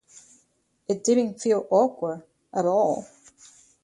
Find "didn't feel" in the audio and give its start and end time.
1.03-1.67